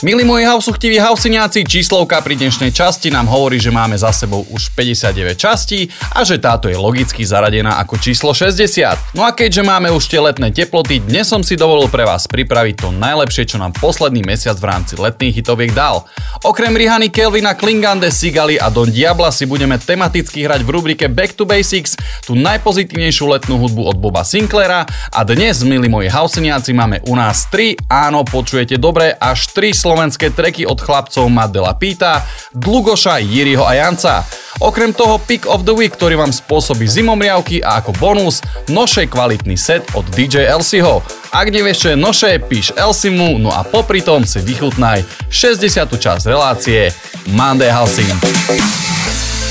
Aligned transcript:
Milí 0.00 0.24
moji 0.24 0.48
hausuchtiví 0.48 0.96
hausiniaci, 0.96 1.60
číslovka 1.60 2.24
pri 2.24 2.32
dnešnej 2.32 2.72
časti 2.72 3.12
nám 3.12 3.28
hovorí, 3.28 3.60
že 3.60 3.68
máme 3.68 4.00
za 4.00 4.08
sebou 4.16 4.48
už 4.48 4.72
59 4.72 5.36
častí 5.36 5.92
a 6.16 6.24
že 6.24 6.40
táto 6.40 6.72
je 6.72 6.80
logicky 6.80 7.20
zaradená 7.20 7.76
ako 7.76 8.00
číslo 8.00 8.32
60. 8.32 9.12
No 9.12 9.28
a 9.28 9.36
keďže 9.36 9.60
máme 9.60 9.92
už 9.92 10.08
tie 10.08 10.16
letné 10.16 10.56
teploty, 10.56 11.04
dnes 11.04 11.28
som 11.28 11.44
si 11.44 11.52
dovolil 11.52 11.92
pre 11.92 12.08
vás 12.08 12.24
pripraviť 12.24 12.80
to 12.80 12.88
najlepšie, 12.96 13.44
čo 13.44 13.60
nám 13.60 13.76
posledný 13.76 14.24
mesiac 14.24 14.56
v 14.56 14.72
rámci 14.72 14.96
letných 14.96 15.36
hitoviek 15.44 15.76
dal. 15.76 16.08
Okrem 16.48 16.72
Rihany 16.72 17.12
Kelvina, 17.12 17.52
Klingande, 17.52 18.08
Sigali 18.08 18.56
a 18.56 18.72
Don 18.72 18.88
Diabla 18.88 19.28
si 19.28 19.44
budeme 19.44 19.76
tematicky 19.76 20.48
hrať 20.48 20.64
v 20.64 20.80
rubrike 20.80 21.12
Back 21.12 21.36
to 21.36 21.44
Basics, 21.44 22.00
tú 22.24 22.32
najpozitívnejšiu 22.40 23.36
letnú 23.36 23.60
hudbu 23.68 23.92
od 23.92 24.00
Boba 24.00 24.24
Sinclaira 24.24 24.88
a 25.12 25.20
dnes, 25.28 25.60
milí 25.60 25.92
moji 25.92 26.08
hausiniaci, 26.08 26.72
máme 26.72 27.04
u 27.04 27.12
nás 27.12 27.52
3, 27.52 27.84
áno, 27.92 28.24
počujete 28.24 28.80
dobre, 28.80 29.12
až 29.12 29.44
3 29.52 29.89
slovenské 29.90 30.30
treky 30.30 30.62
od 30.70 30.78
chlapcov 30.78 31.26
Madela 31.26 31.74
Pita, 31.74 32.22
Dlugoša, 32.54 33.18
Jiriho 33.18 33.66
a 33.66 33.74
Janca. 33.74 34.22
Okrem 34.62 34.94
toho 34.94 35.18
Pick 35.18 35.50
of 35.50 35.66
the 35.66 35.74
Week, 35.74 35.90
ktorý 35.90 36.14
vám 36.14 36.30
spôsobí 36.30 36.86
zimomriavky 36.86 37.58
a 37.58 37.82
ako 37.82 37.98
bonus 37.98 38.38
nošej 38.70 39.10
kvalitný 39.10 39.58
set 39.58 39.82
od 39.98 40.06
DJ 40.14 40.46
Elsieho. 40.46 41.02
Ak 41.34 41.50
nevieš, 41.50 41.82
čo 41.82 41.88
je 41.90 41.98
noše, 41.98 42.30
píš 42.38 42.70
Elsimu, 42.78 43.42
no 43.42 43.50
a 43.50 43.66
popri 43.66 43.98
tom 43.98 44.22
si 44.22 44.38
vychutnaj 44.38 45.02
60. 45.26 45.66
časť 45.90 46.22
relácie 46.30 46.94
Monday. 47.34 47.74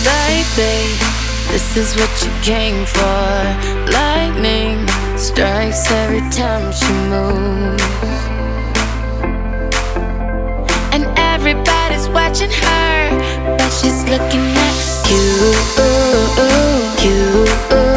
Baby, 0.08 0.96
this 1.52 1.76
is 1.76 2.00
what 2.00 2.14
you 2.24 2.32
came 2.48 2.88
for. 2.88 3.28
Lightning 3.92 4.88
strikes 5.20 5.92
every 5.92 6.24
time 6.32 6.72
she 6.72 6.96
moves. 7.12 8.09
Watching 12.14 12.52
her, 12.52 13.58
but 13.58 13.70
she's 13.70 14.04
looking 14.04 14.46
at 14.56 14.76
you. 15.10 15.54
You. 17.04 17.89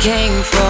came 0.00 0.44
from. 0.44 0.67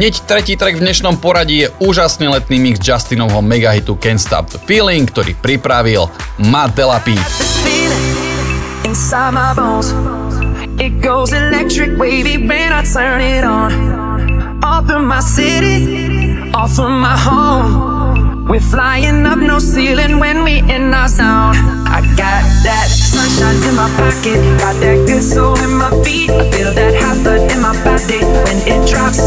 Hneď 0.00 0.24
tretí 0.24 0.56
track 0.56 0.80
v 0.80 0.88
dnešnom 0.88 1.20
poradí 1.20 1.60
je 1.60 1.68
úžasný 1.76 2.32
letný 2.32 2.56
mix 2.56 2.80
Justinovho 2.80 3.44
megahitu 3.44 4.00
Can't 4.00 4.16
Stop 4.16 4.48
the 4.48 4.56
Feeling, 4.56 5.04
ktorý 5.04 5.36
pripravil 5.36 6.08
Matt 6.40 6.72
Delapi. 6.72 7.20
It 10.80 11.04
goes 11.04 11.36
electric 11.36 12.00
wavy 12.00 12.40
when 12.48 12.72
I 12.72 12.80
turn 12.80 13.20
it 13.20 13.44
on. 13.44 13.68
Off 14.64 14.88
from 14.88 15.04
my 15.04 15.20
city, 15.20 15.84
off 16.56 16.72
from 16.72 16.96
my 16.96 17.12
home. 17.20 18.48
We're 18.48 18.64
flying 18.64 19.28
up 19.28 19.36
no 19.36 19.60
ceiling 19.60 20.16
when 20.16 20.48
we 20.48 20.64
in 20.64 20.96
our 20.96 21.12
zone. 21.12 21.60
I 21.84 22.00
got 22.16 22.48
that 22.64 22.88
sunshine 23.30 23.68
in 23.68 23.76
my 23.76 23.88
pocket, 23.96 24.38
got 24.58 24.74
that 24.80 25.06
good 25.06 25.22
soul 25.22 25.58
in 25.60 25.72
my 25.74 25.90
feet. 26.02 26.30
I 26.30 26.50
feel 26.50 26.72
that 26.74 26.94
hot 26.98 27.22
blood 27.22 27.50
in 27.50 27.60
my 27.60 27.72
body 27.84 28.20
when 28.46 28.58
it 28.66 28.88
drops. 28.88 29.20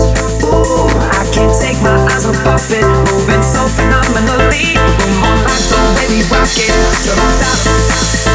Ooh, 0.43 0.89
I 0.91 1.23
can't 1.31 1.53
take 1.61 1.79
my 1.81 1.95
eyes 2.11 2.25
off 2.25 2.71
it. 2.71 2.83
Moving 2.83 3.43
so 3.43 3.63
phenomenally. 3.67 4.75
Boom 4.75 5.23
on 5.23 5.37
like 5.43 5.63
so 5.63 5.77
baby 5.99 6.23
rock 6.29 6.51
it. 6.57 6.73
Don't 7.05 7.31
stop. 7.37 7.59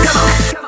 Come 0.06 0.64
on. 0.64 0.67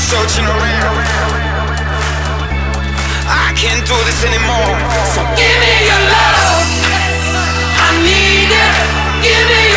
searching 0.00 0.46
around. 0.48 0.96
I 3.28 3.52
can't 3.54 3.84
do 3.84 3.96
this 4.08 4.24
anymore. 4.24 4.74
So 5.12 5.20
give 5.36 5.56
me 5.60 5.74
your 5.84 6.02
love. 6.08 6.64
I 7.76 7.88
need 8.00 8.48
it. 8.48 8.76
Give 9.20 9.44
me 9.52 9.69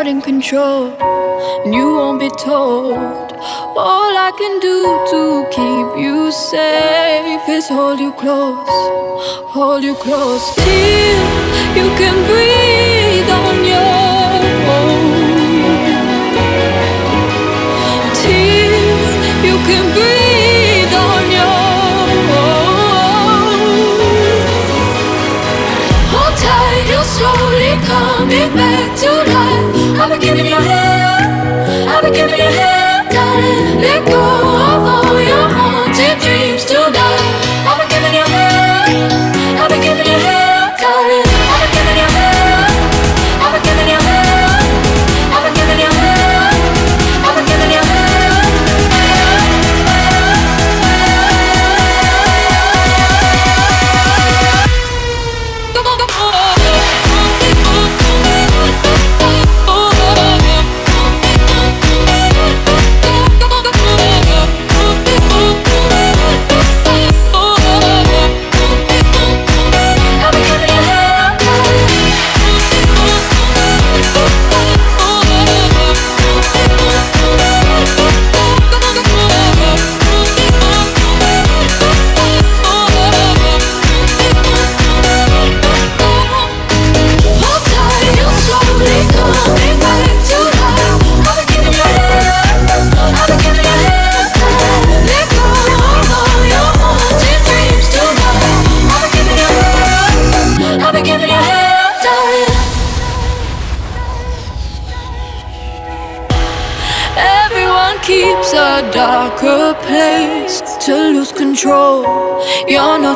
not 0.00 0.06
in 0.06 0.22
control, 0.22 0.86
and 1.64 1.74
you 1.74 1.86
won't 1.94 2.18
be 2.18 2.30
told. 2.30 2.96
All 3.76 4.12
I 4.28 4.32
can 4.40 4.54
do 4.68 4.78
to 5.12 5.20
keep 5.56 5.88
you 6.02 6.32
safe 6.32 7.46
is 7.46 7.68
hold 7.68 8.00
you 8.00 8.12
close, 8.12 8.76
hold 9.54 9.84
you 9.84 9.94
close 9.94 10.54
till 10.54 11.20
you 11.78 11.86
can 12.00 12.16
breathe 12.30 13.30
on 13.44 13.56
your 13.72 14.40
own. 14.78 15.18
You 19.48 19.56
can 19.68 19.84
breathe 19.96 20.94
on 21.08 21.22
your 21.38 21.60
own. 22.40 22.70
Hold 26.12 26.34
tight, 26.44 26.84
you're 26.90 27.10
slowly 27.16 27.72
coming 27.90 28.50
back 28.54 28.88
to 29.02 29.10
life. 29.34 29.79
I've 30.00 30.08
been 30.08 30.20
giving 30.20 30.46
you 30.46 30.54
hell, 30.54 31.88
I've 31.90 32.02
been 32.02 32.14
giving 32.14 32.38
you 32.38 32.44
hell, 32.44 33.04
darling. 33.10 33.80
Let 33.82 34.06
go 34.06 34.18
of 34.18 34.82
all 34.88 35.20
your 35.20 35.49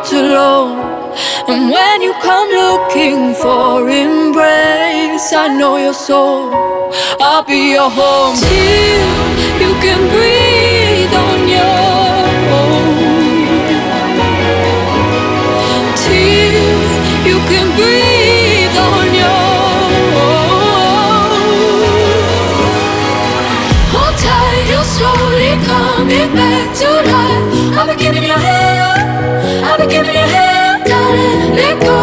Not 0.04 0.12
alone. 0.12 0.78
And 1.48 1.70
when 1.70 2.02
you 2.02 2.12
come 2.20 2.50
looking 2.50 3.32
for 3.34 3.88
embrace, 3.88 5.32
I 5.32 5.48
know 5.48 5.78
your 5.78 5.94
soul. 5.94 6.52
I'll 7.20 7.42
be 7.42 7.72
your 7.72 7.88
home 7.88 8.36
till 8.36 9.08
you 9.64 9.72
can 9.80 10.00
breathe 10.12 11.14
on 11.26 11.48
your 11.56 12.20
own. 12.60 12.84
Till 16.04 16.68
you 17.24 17.38
can 17.48 17.66
breathe 17.78 18.76
on 18.92 19.06
your 19.22 19.48
own. 20.20 21.32
Hold 23.94 24.16
tight, 24.18 24.64
you're 24.68 24.84
slowly 24.84 25.52
coming 25.64 26.34
back 26.34 26.43
Let 31.64 31.80
go 31.80 31.93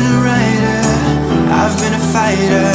been 0.00 0.12
a 0.12 0.20
writer, 0.24 0.80
I've 1.60 1.76
been 1.78 1.92
a 1.92 2.04
fighter, 2.12 2.72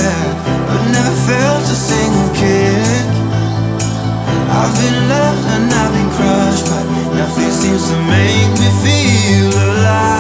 but 0.68 0.82
never 0.92 1.16
felt 1.28 1.64
a 1.64 1.78
single 1.90 2.30
kick. 2.36 3.06
I've 4.58 4.74
been 4.82 5.10
loved 5.10 5.46
and 5.56 5.74
I've 5.74 5.92
been 5.94 6.10
crushed, 6.18 6.66
but 6.66 6.86
nothing 7.16 7.52
seems 7.52 7.90
to 7.90 7.98
make 8.14 8.52
me 8.62 8.70
feel 8.84 9.54
alive. 9.70 10.15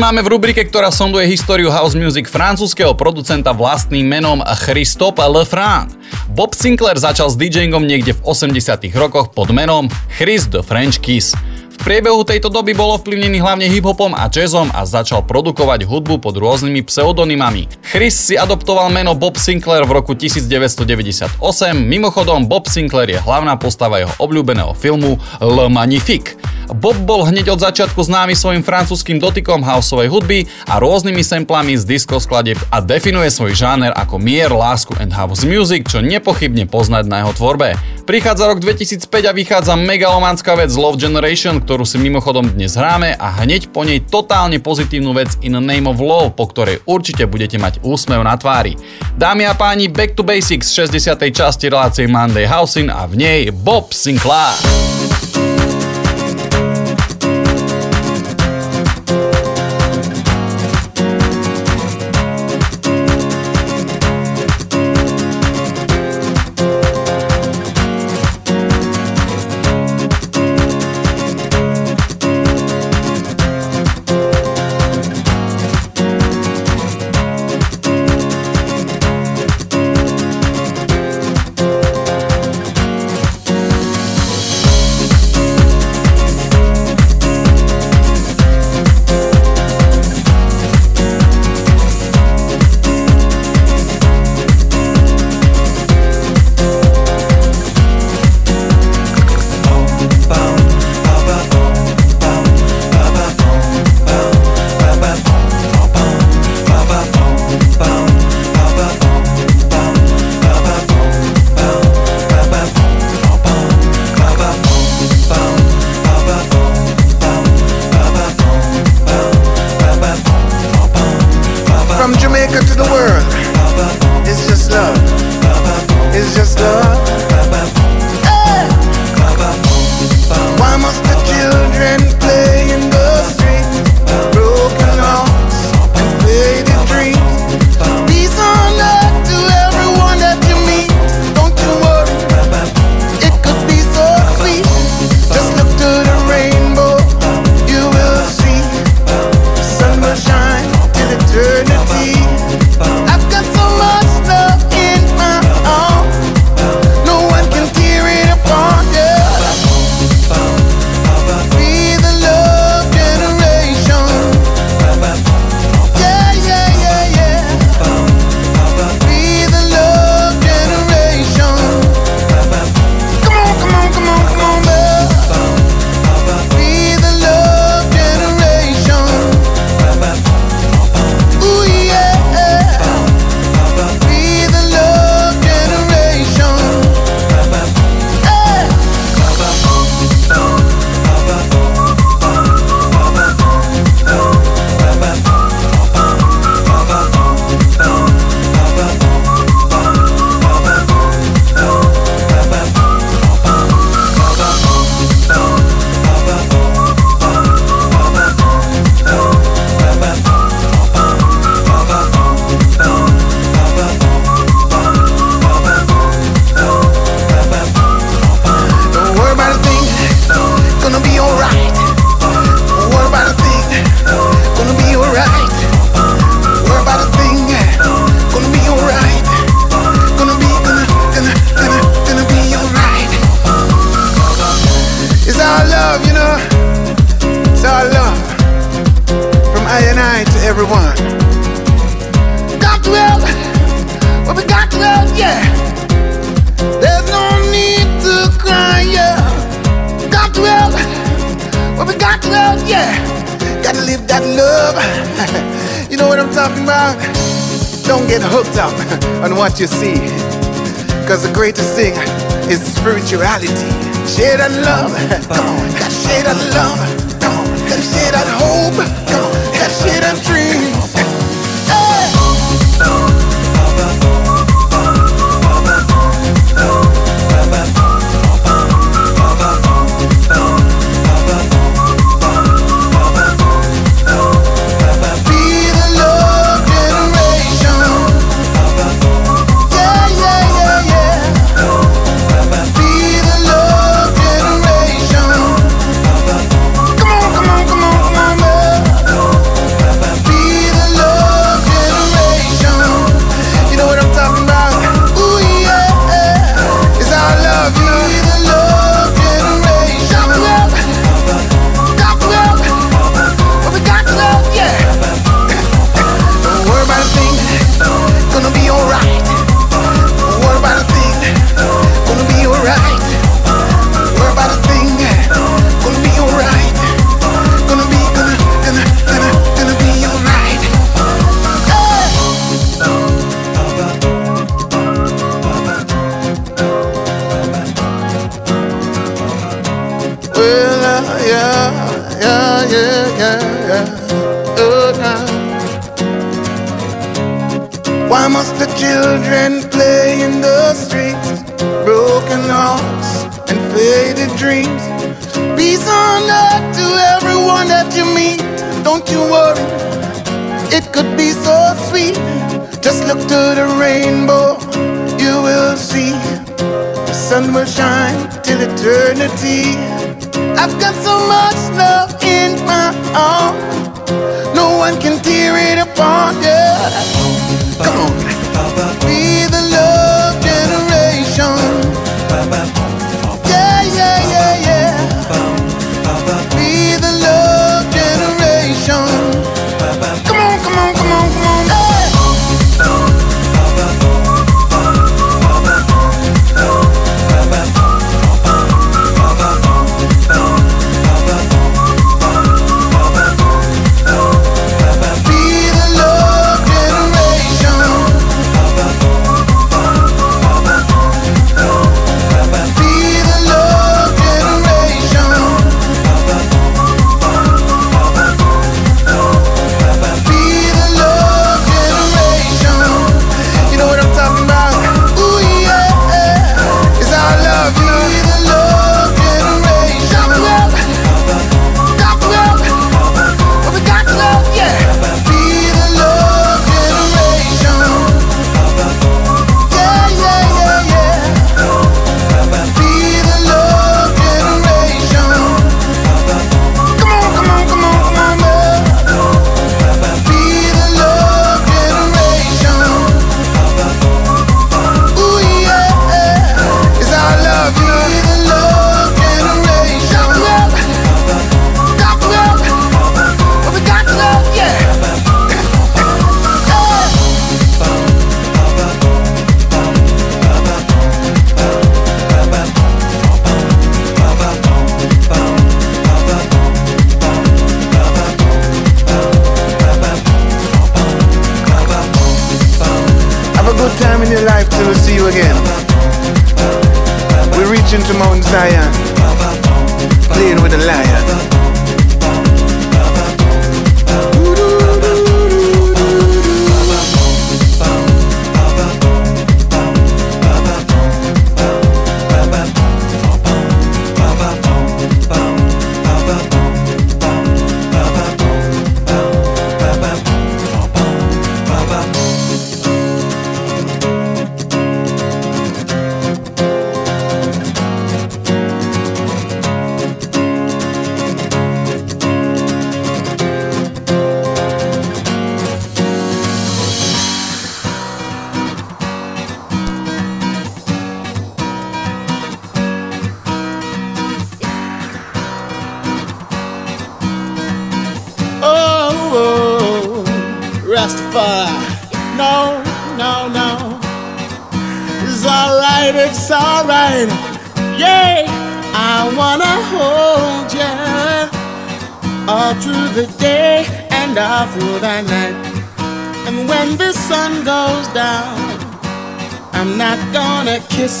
Máme 0.00 0.24
v 0.24 0.32
rubrike, 0.32 0.64
ktorá 0.64 0.88
sonduje 0.88 1.28
históriu 1.28 1.68
house 1.68 1.92
music 1.92 2.24
francúzského 2.24 2.96
producenta 2.96 3.52
vlastným 3.52 4.08
menom 4.08 4.40
Christophe 4.64 5.20
Lefranc. 5.20 5.92
Bob 6.32 6.56
Sinclair 6.56 6.96
začal 6.96 7.28
s 7.28 7.36
DJingom 7.36 7.84
niekde 7.84 8.16
v 8.16 8.20
80 8.24 8.80
rokoch 8.96 9.28
pod 9.36 9.52
menom 9.52 9.92
Chris 10.16 10.48
the 10.48 10.64
French 10.64 11.04
Kiss. 11.04 11.36
V 11.80 11.88
priebehu 11.88 12.28
tejto 12.28 12.52
doby 12.52 12.76
bol 12.76 12.92
ovplyvnený 13.00 13.40
hlavne 13.40 13.64
hiphopom 13.72 14.12
a 14.12 14.28
jazzom 14.28 14.68
a 14.68 14.84
začal 14.84 15.24
produkovať 15.24 15.88
hudbu 15.88 16.20
pod 16.20 16.36
rôznymi 16.36 16.84
pseudonymami. 16.84 17.72
Chris 17.80 18.20
si 18.20 18.36
adoptoval 18.36 18.92
meno 18.92 19.16
Bob 19.16 19.40
Sinclair 19.40 19.88
v 19.88 19.96
roku 19.96 20.12
1998, 20.12 21.40
mimochodom 21.72 22.44
Bob 22.44 22.68
Sinclair 22.68 23.08
je 23.08 23.20
hlavná 23.24 23.56
postava 23.56 23.96
jeho 23.96 24.12
obľúbeného 24.20 24.76
filmu 24.76 25.16
Le 25.40 25.72
Magnifique. 25.72 26.36
Bob 26.70 26.94
bol 27.02 27.26
hneď 27.26 27.50
od 27.50 27.64
začiatku 27.64 27.98
známy 27.98 28.36
svojim 28.38 28.62
francúzským 28.62 29.18
dotykom 29.18 29.64
houseovej 29.64 30.06
hudby 30.06 30.38
a 30.70 30.78
rôznymi 30.78 31.24
samplami 31.24 31.74
z 31.74 31.82
disco 31.82 32.20
skladieb 32.22 32.60
a 32.70 32.78
definuje 32.78 33.26
svoj 33.32 33.58
žáner 33.58 33.90
ako 33.96 34.22
mier, 34.22 34.52
lásku 34.54 34.94
and 35.02 35.10
house 35.10 35.42
music, 35.42 35.90
čo 35.90 35.98
nepochybne 35.98 36.70
poznať 36.70 37.10
na 37.10 37.26
jeho 37.26 37.32
tvorbe. 37.34 37.74
Prichádza 38.06 38.46
rok 38.46 38.62
2005 38.62 39.06
a 39.06 39.32
vychádza 39.34 39.74
megalomanská 39.74 40.54
vec 40.54 40.70
Love 40.70 40.98
Generation, 41.02 41.58
ktorú 41.70 41.86
si 41.86 42.02
mimochodom 42.02 42.50
dnes 42.50 42.74
hráme 42.74 43.14
a 43.14 43.46
hneď 43.46 43.70
po 43.70 43.86
nej 43.86 44.02
totálne 44.02 44.58
pozitívnu 44.58 45.14
vec 45.14 45.38
In 45.46 45.54
Name 45.54 45.86
of 45.86 46.02
Love, 46.02 46.34
po 46.34 46.50
ktorej 46.50 46.82
určite 46.82 47.30
budete 47.30 47.62
mať 47.62 47.86
úsmev 47.86 48.26
na 48.26 48.34
tvári. 48.34 48.74
Dámy 49.14 49.46
a 49.46 49.54
páni, 49.54 49.86
Back 49.86 50.18
to 50.18 50.26
Basics 50.26 50.74
60. 50.74 51.14
časti 51.30 51.70
relácie 51.70 52.10
Monday 52.10 52.50
Housing 52.50 52.90
a 52.90 53.06
v 53.06 53.22
nej 53.22 53.40
Bob 53.54 53.94
Sinclair. 53.94 55.29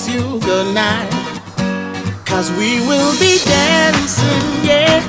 kiss 0.00 0.14
you 0.14 0.40
goodnight. 0.40 1.10
Cause 2.24 2.50
we 2.52 2.80
will 2.86 3.12
be 3.18 3.38
dancing, 3.44 4.64
yeah, 4.64 5.02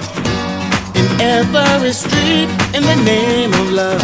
in 0.95 1.21
every 1.21 1.93
street 1.93 2.49
in 2.75 2.83
the 2.83 2.99
name 3.05 3.53
of 3.53 3.71
love. 3.71 4.01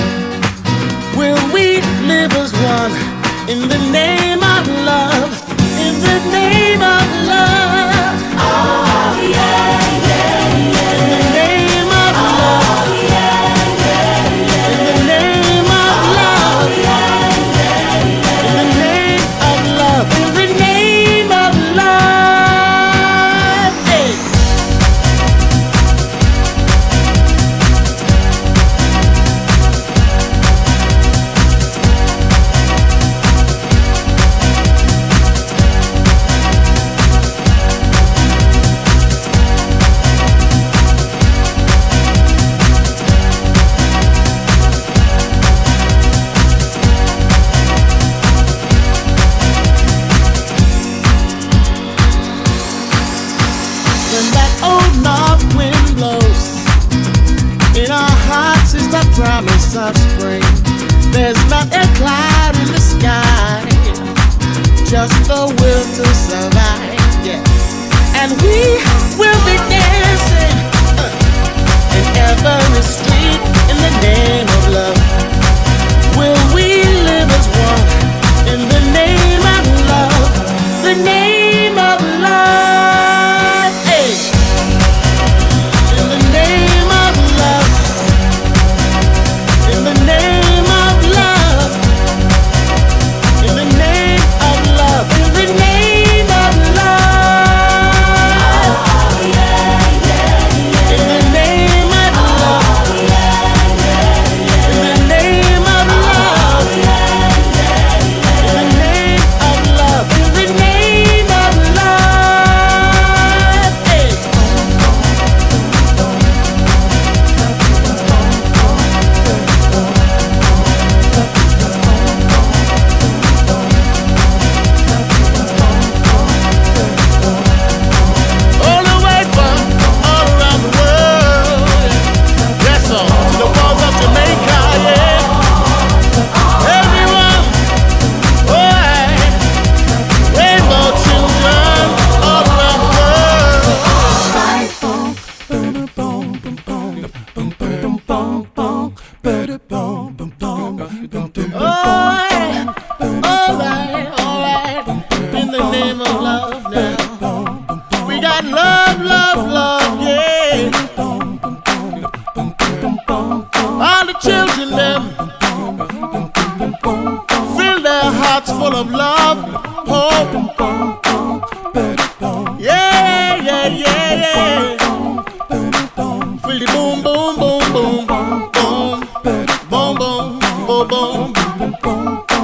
Will 1.18 1.40
we 1.54 1.82
live 2.06 2.32
as 2.34 2.54
one 2.54 2.92
in 3.50 3.68
the 3.68 3.80
name 3.92 4.40
of 4.40 4.68
love? 4.86 5.32
In 5.80 5.96
the 6.08 6.20
name 6.32 6.82
of 6.82 7.08
love. 7.28 8.16
Oh. 8.40 8.87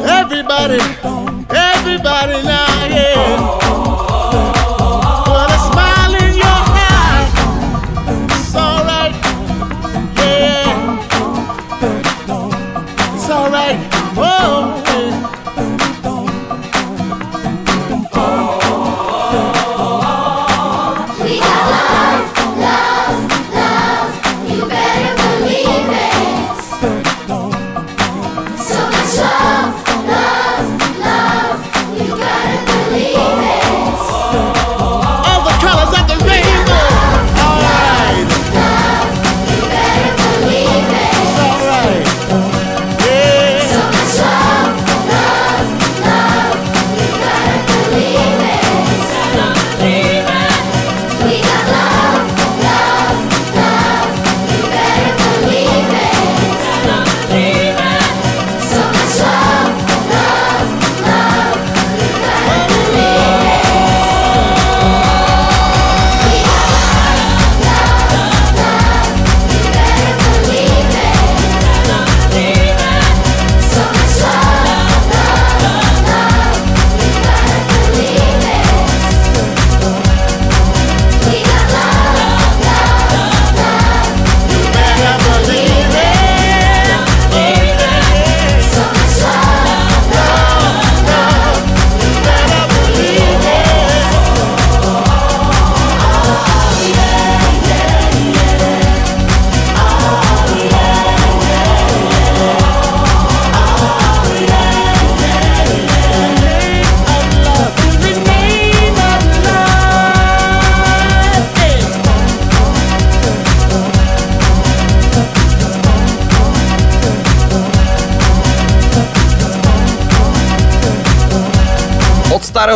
Everybody. 0.06 1.12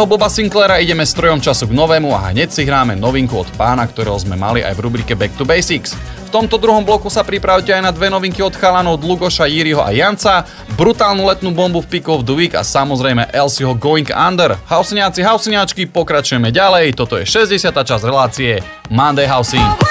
Boba 0.08 0.32
Sinclaira 0.32 0.80
ideme 0.80 1.04
strojom 1.04 1.44
času 1.44 1.68
k 1.68 1.76
novému 1.76 2.16
a 2.16 2.32
hneď 2.32 2.48
si 2.48 2.64
hráme 2.64 2.96
novinku 2.96 3.44
od 3.44 3.50
pána, 3.60 3.84
ktorého 3.84 4.16
sme 4.16 4.40
mali 4.40 4.64
aj 4.64 4.80
v 4.80 4.84
rubrike 4.88 5.20
Back 5.20 5.36
to 5.36 5.44
Basics. 5.44 6.00
V 6.28 6.30
tomto 6.32 6.56
druhom 6.56 6.88
bloku 6.88 7.12
sa 7.12 7.28
pripravte 7.28 7.76
aj 7.76 7.84
na 7.84 7.92
dve 7.92 8.08
novinky 8.08 8.40
od 8.40 8.56
chalanov 8.56 9.04
Dlugoša, 9.04 9.52
Jiriho 9.52 9.84
a 9.84 9.92
Janca, 9.92 10.48
brutálnu 10.80 11.28
letnú 11.28 11.52
bombu 11.52 11.84
v 11.84 12.00
Pick 12.00 12.08
of 12.08 12.24
the 12.24 12.32
Week 12.32 12.56
a 12.56 12.64
samozrejme 12.64 13.36
Elsieho 13.36 13.76
Going 13.76 14.08
Under. 14.16 14.56
Hauseniaci, 14.72 15.28
hauseniačky, 15.28 15.92
pokračujeme 15.92 16.56
ďalej, 16.56 16.96
toto 16.96 17.20
je 17.20 17.28
60. 17.28 17.68
časť 17.68 18.04
relácie 18.08 18.64
Monday 18.88 19.28
Housing. 19.28 19.87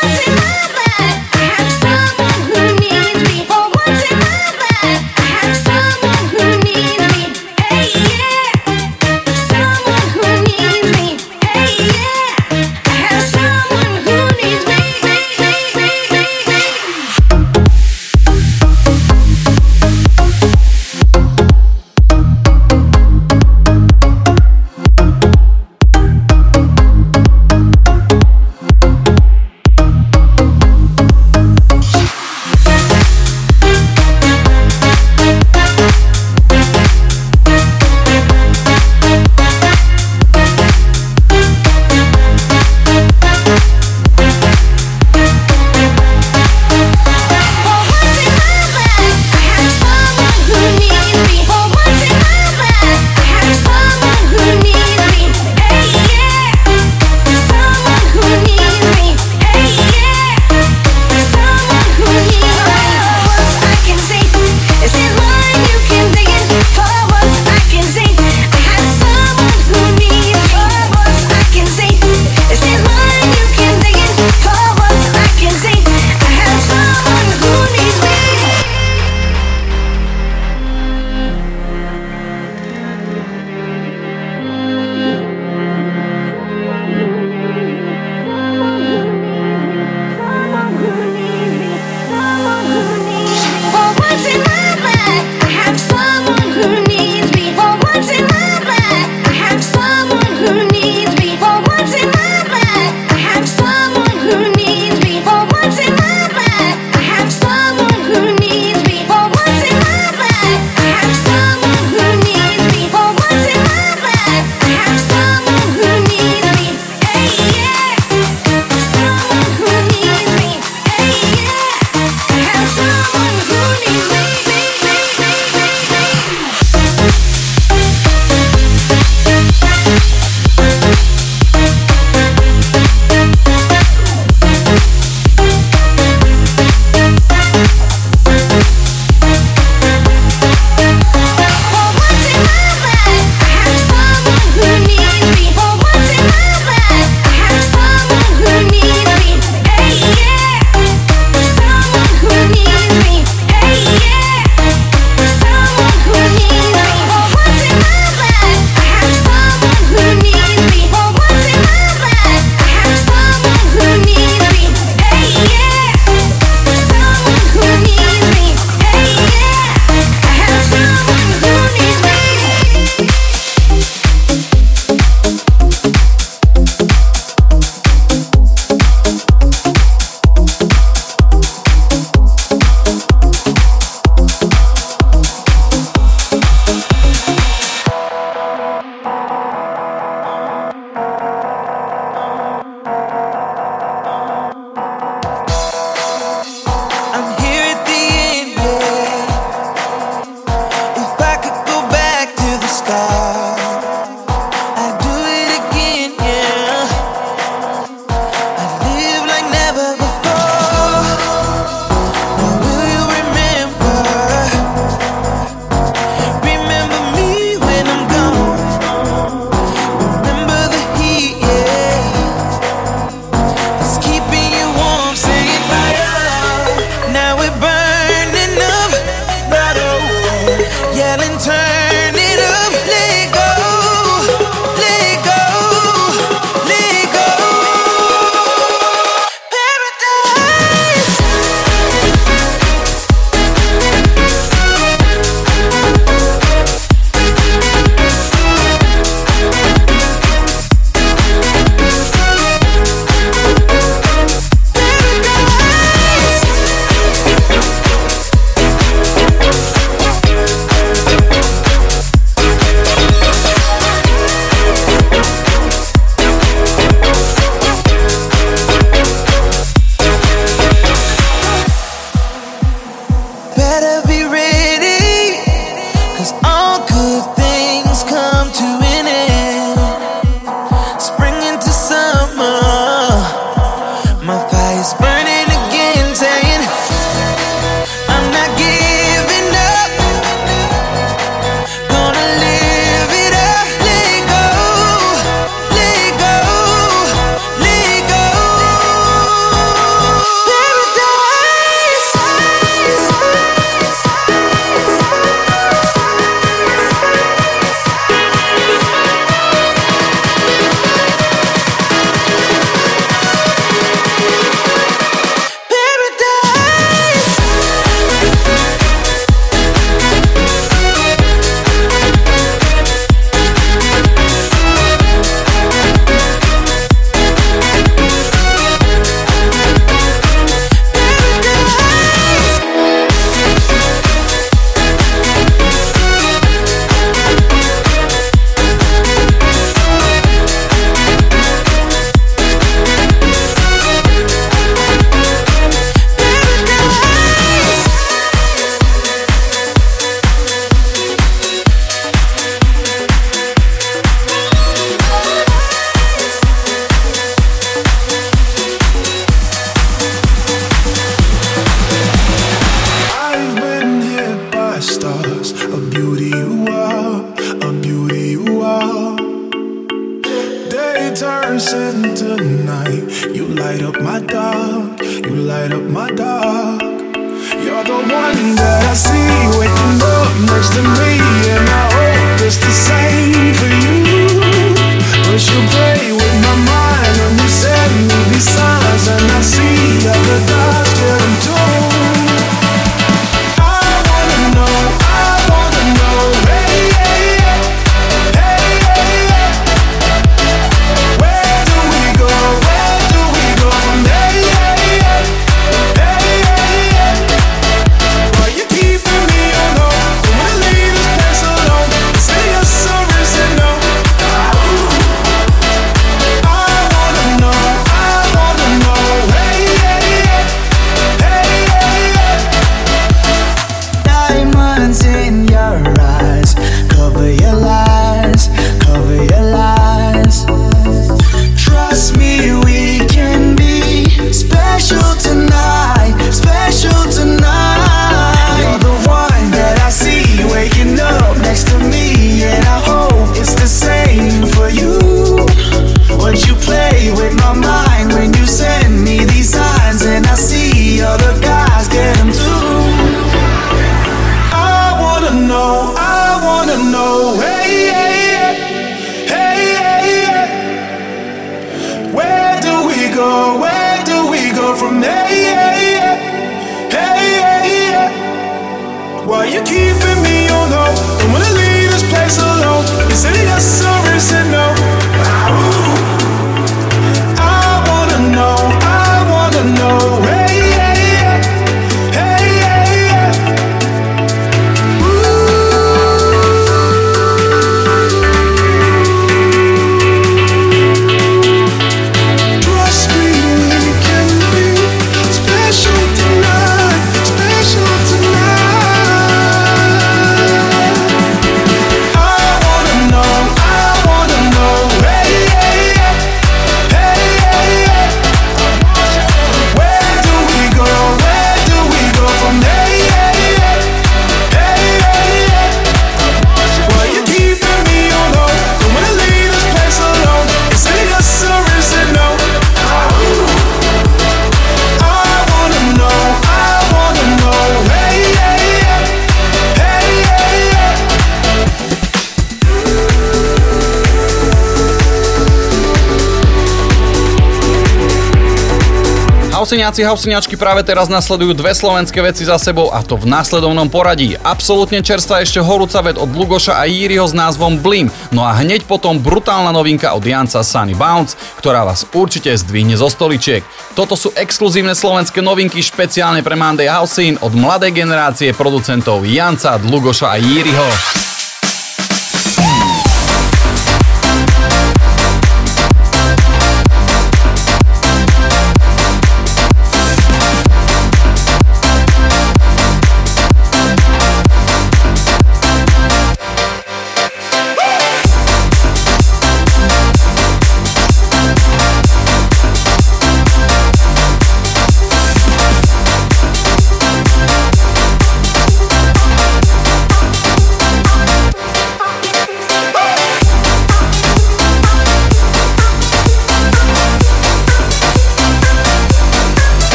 Hauseniaci, 539.67 540.07
hauseniačky 540.07 540.55
práve 540.55 540.87
teraz 540.87 541.11
nasledujú 541.11 541.51
dve 541.51 541.75
slovenské 541.75 542.23
veci 542.23 542.47
za 542.47 542.55
sebou 542.55 542.95
a 542.95 543.03
to 543.03 543.19
v 543.19 543.27
následovnom 543.27 543.91
poradí. 543.91 544.39
Absolútne 544.39 545.03
čerstvá 545.03 545.43
ešte 545.43 545.59
horúca 545.59 546.07
ved 546.07 546.23
od 546.23 546.31
Lugoša 546.31 546.79
a 546.79 546.87
Jíriho 546.87 547.27
s 547.27 547.35
názvom 547.35 547.83
Blim, 547.83 548.07
no 548.31 548.47
a 548.47 548.55
hneď 548.63 548.87
potom 548.87 549.19
brutálna 549.19 549.75
novinka 549.75 550.15
od 550.15 550.23
Janca 550.23 550.63
Sunny 550.63 550.95
Bounce, 550.95 551.35
ktorá 551.59 551.83
vás 551.83 552.07
určite 552.15 552.55
zdvihne 552.55 552.95
zo 552.95 553.11
stoličiek. 553.11 553.67
Toto 553.99 554.15
sú 554.15 554.31
exkluzívne 554.39 554.95
slovenské 554.95 555.43
novinky 555.43 555.83
špeciálne 555.83 556.47
pre 556.47 556.55
Monday 556.55 556.87
Housein 556.87 557.35
od 557.43 557.51
mladej 557.51 557.91
generácie 557.91 558.55
producentov 558.55 559.27
Janca, 559.27 559.83
Lugoša 559.83 560.31
a 560.31 560.39
Jíriho. 560.39 561.16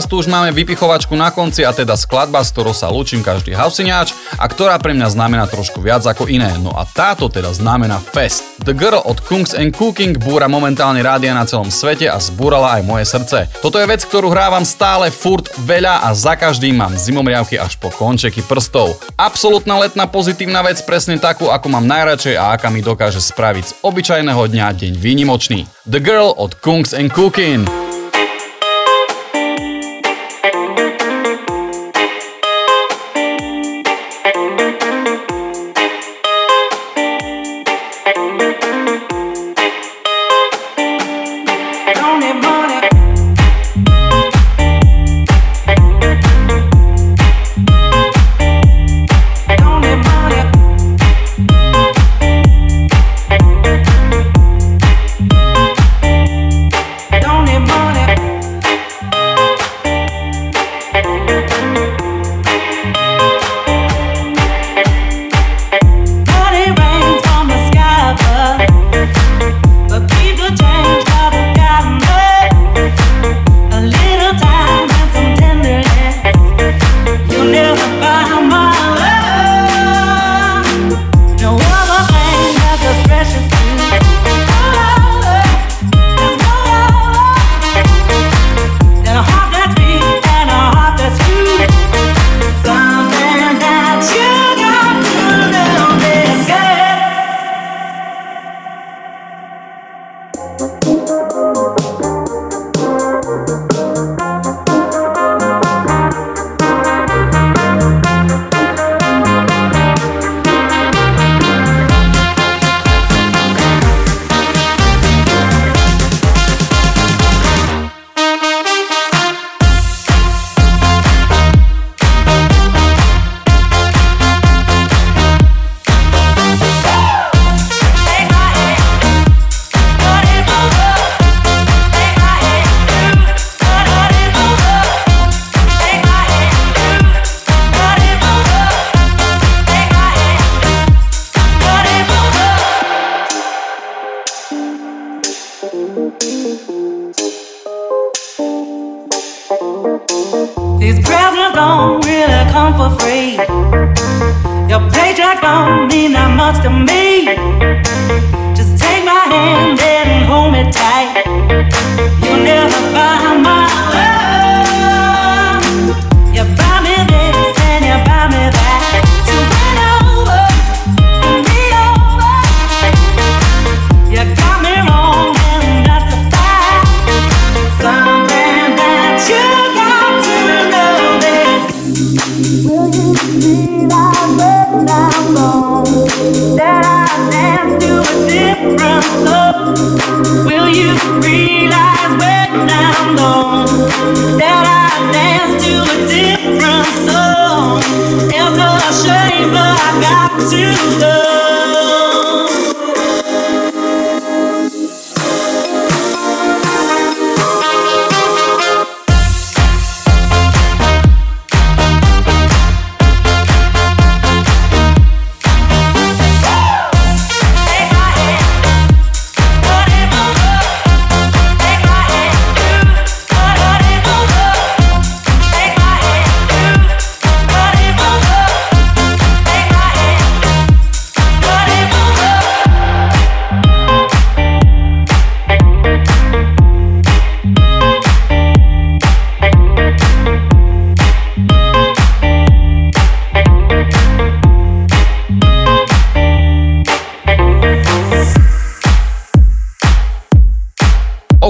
No 0.00 0.02
a 0.02 0.08
teraz 0.08 0.16
tu 0.16 0.24
už 0.24 0.32
máme 0.32 0.48
vypichovačku 0.56 1.12
na 1.12 1.28
konci 1.28 1.60
a 1.60 1.76
teda 1.76 1.92
skladba, 1.92 2.40
s 2.40 2.56
ktorou 2.56 2.72
sa 2.72 2.88
lúčim 2.88 3.20
každý 3.20 3.52
hausiňáč 3.52 4.16
a 4.40 4.48
ktorá 4.48 4.80
pre 4.80 4.96
mňa 4.96 5.12
znamená 5.12 5.44
trošku 5.44 5.84
viac 5.84 6.00
ako 6.08 6.24
iné. 6.24 6.56
No 6.56 6.72
a 6.72 6.88
táto 6.88 7.28
teda 7.28 7.52
znamená 7.52 8.00
Fest. 8.00 8.56
The 8.64 8.72
Girl 8.72 9.04
od 9.04 9.20
Kungs 9.20 9.52
and 9.52 9.76
Cooking 9.76 10.16
búra 10.16 10.48
momentálne 10.48 11.04
rádia 11.04 11.36
na 11.36 11.44
celom 11.44 11.68
svete 11.68 12.08
a 12.08 12.16
zbúrala 12.16 12.80
aj 12.80 12.82
moje 12.88 13.04
srdce. 13.12 13.52
Toto 13.60 13.76
je 13.76 13.84
vec, 13.84 14.00
ktorú 14.00 14.32
hrávam 14.32 14.64
stále 14.64 15.12
furt 15.12 15.52
veľa 15.68 16.08
a 16.08 16.16
za 16.16 16.32
každým 16.32 16.80
mám 16.80 16.96
zimomriavky 16.96 17.60
až 17.60 17.76
po 17.76 17.92
končeky 17.92 18.40
prstov. 18.40 18.96
Absolutná 19.20 19.84
letná 19.84 20.08
pozitívna 20.08 20.64
vec, 20.64 20.80
presne 20.80 21.20
takú, 21.20 21.52
ako 21.52 21.76
mám 21.76 21.84
najradšej 21.84 22.40
a 22.40 22.56
aká 22.56 22.72
mi 22.72 22.80
dokáže 22.80 23.20
spraviť 23.20 23.64
z 23.68 23.72
obyčajného 23.84 24.48
dňa 24.48 24.66
deň 24.80 24.92
výnimočný. 24.96 25.68
The 25.84 26.00
Girl 26.00 26.32
od 26.40 26.56
Kungs 26.64 26.96
and 26.96 27.12
Cooking. 27.12 27.79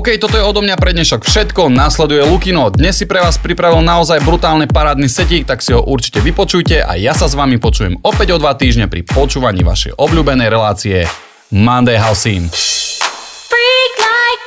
OK, 0.01 0.17
toto 0.17 0.41
je 0.41 0.49
odo 0.49 0.65
mňa 0.65 0.81
pre 0.81 0.97
dnešok 0.97 1.29
všetko, 1.29 1.69
následuje 1.69 2.25
Lukino. 2.25 2.73
Dnes 2.73 2.97
si 2.97 3.05
pre 3.05 3.21
vás 3.21 3.37
pripravil 3.37 3.85
naozaj 3.85 4.25
brutálne 4.25 4.65
parádny 4.65 5.13
setík, 5.13 5.45
tak 5.45 5.61
si 5.61 5.77
ho 5.77 5.85
určite 5.85 6.25
vypočujte 6.25 6.81
a 6.81 6.97
ja 6.97 7.13
sa 7.13 7.29
s 7.29 7.37
vami 7.37 7.61
počujem 7.61 8.01
opäť 8.01 8.33
o 8.33 8.41
dva 8.41 8.57
týždne 8.57 8.89
pri 8.89 9.05
počúvaní 9.05 9.61
vašej 9.61 10.01
obľúbenej 10.01 10.49
relácie 10.49 11.05
Monday 11.53 12.01
House 12.01 12.25
Scene. 12.25 12.49
Freak 12.49 13.95
like, 14.01 14.43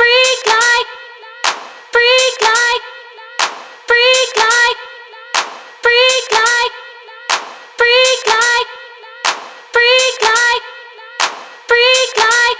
freak 0.00 0.40
like, 0.48 0.88
freak 1.92 2.36
like, 2.42 2.82
freak 3.88 4.32
like, 4.36 4.78
freak 5.82 6.26
like, 6.32 6.72
freak 7.78 8.26
like, 8.30 8.68
freak 9.72 10.16
like, 10.22 10.62
freak 11.68 12.16
like, 12.18 12.58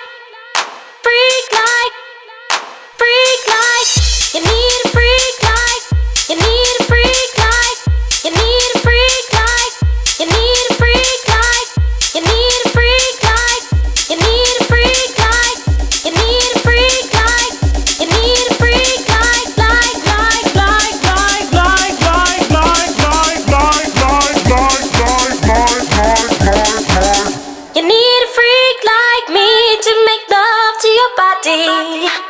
freak 1.02 1.52
like. 1.52 1.92
Freak 3.00 3.42
like, 3.48 3.92
you 4.34 4.40
need 4.40 4.80
a 4.84 4.88
freak 4.90 5.36
like, 5.42 5.84
you 6.28 6.36
need 6.36 6.76
a 6.80 6.84
freak 6.84 7.32
like, 7.38 7.80
you 8.24 8.30
need 8.30 8.70
a 8.74 8.78
freak 8.84 9.26
like, 9.32 9.74
you 10.20 10.26
need 10.26 10.64
a 10.70 10.74
freak 10.74 11.22
like, 11.28 11.68
you 12.14 12.20
need 12.20 12.49
D. 31.42 32.29